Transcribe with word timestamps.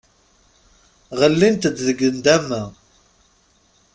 Ɣellint-d 1.19 1.63
deg 1.87 1.99
nndama. 2.15 2.63